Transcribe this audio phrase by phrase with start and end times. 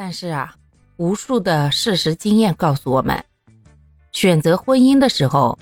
[0.00, 0.54] 但是啊，
[0.98, 3.20] 无数的事实经验告诉我们，
[4.12, 5.58] 选择婚姻的时候，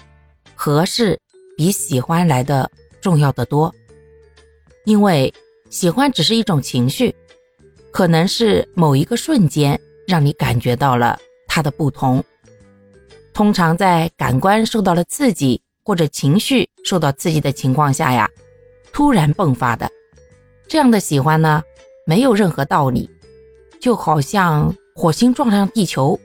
[0.55, 1.19] 合适
[1.57, 2.71] 比喜欢来的
[3.01, 3.75] 重要的多。
[4.85, 5.33] 因为
[5.71, 7.17] 喜欢只是一种情绪，
[7.91, 11.19] 可能是某一个瞬间让你感觉到了
[11.49, 12.23] 它的不同。
[13.33, 18.29] 通常在感官受到了刺激或者情绪受到刺激的情况下呀，
[18.93, 19.91] 突然迸发的
[20.69, 21.63] 这样的喜欢呢，
[22.05, 23.09] 没有任何道理，
[23.81, 26.19] 就好像火星撞上地球，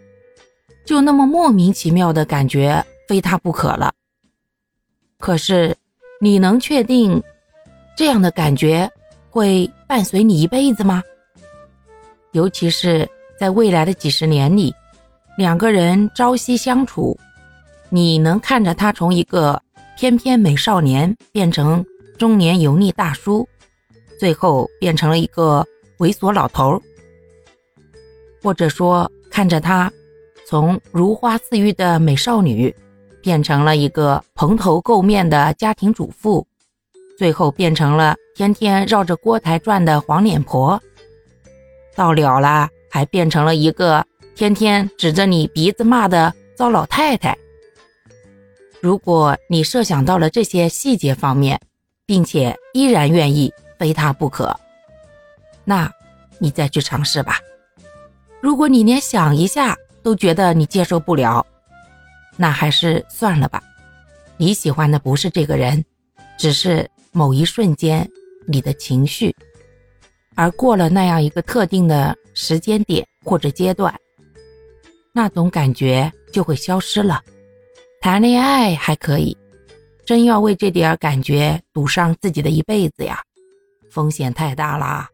[0.85, 3.93] 就那么莫名其妙的感觉非他不可了。
[5.19, 5.75] 可是
[6.19, 7.21] 你能确定
[7.95, 8.89] 这样的感觉
[9.29, 11.03] 会伴随你一辈子吗？
[12.31, 13.07] 尤其是
[13.39, 14.73] 在未来的几十年里。
[15.37, 17.17] 两个人朝夕相处，
[17.89, 19.59] 你能看着他从一个
[19.97, 21.83] 翩翩美少年变成
[22.17, 23.47] 中年油腻大叔，
[24.19, 25.65] 最后变成了一个
[25.99, 26.79] 猥琐老头
[28.41, 29.91] 或者说看着她
[30.47, 32.75] 从如花似玉的美少女
[33.21, 36.45] 变成了一个蓬头垢面的家庭主妇，
[37.17, 40.81] 最后变成了天天绕着锅台转的黄脸婆，
[41.95, 44.05] 到了了还变成了一个。
[44.33, 47.37] 天天指着你鼻子骂的糟老太太。
[48.79, 51.59] 如果你设想到了这些细节方面，
[52.07, 54.57] 并且依然愿意非他不可，
[55.63, 55.91] 那
[56.39, 57.39] 你再去尝试吧。
[58.41, 61.45] 如果你连想一下都觉得你接受不了，
[62.37, 63.61] 那还是算了吧。
[64.37, 65.85] 你喜欢的不是这个人，
[66.39, 68.09] 只是某一瞬间
[68.47, 69.35] 你的情绪，
[70.33, 73.93] 而过了那样一个特定的时间点或者阶段。
[75.13, 77.21] 那种感觉就会消失了。
[77.99, 79.37] 谈恋爱还可以，
[80.03, 83.21] 真要为这点感觉赌上自己的一辈子呀，
[83.91, 85.10] 风险太大啦。